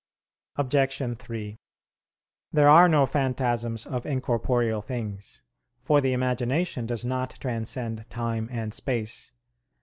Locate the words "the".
6.01-6.13